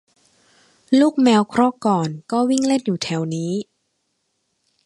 [0.99, 3.51] ลูกแมวครอกก่อนก็วิ่งเล่นอยู่แถวนี้